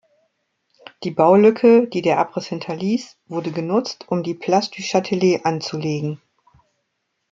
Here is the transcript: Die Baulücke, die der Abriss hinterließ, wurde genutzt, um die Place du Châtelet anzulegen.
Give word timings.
Die 1.03 1.11
Baulücke, 1.11 1.87
die 1.87 2.01
der 2.01 2.17
Abriss 2.17 2.47
hinterließ, 2.47 3.17
wurde 3.27 3.51
genutzt, 3.51 4.05
um 4.09 4.23
die 4.23 4.33
Place 4.33 4.71
du 4.71 4.81
Châtelet 4.81 5.43
anzulegen. 5.43 6.19